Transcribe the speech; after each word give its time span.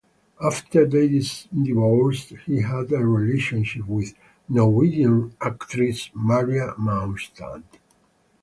After 0.43 0.83
they 0.87 1.09
divorced, 1.63 2.29
he 2.47 2.59
had 2.61 2.91
a 2.91 3.05
relationship 3.05 3.85
with 3.85 4.15
Norwegian 4.49 5.35
actress 5.39 6.09
Mari 6.15 6.57
Maurstad. 6.79 7.61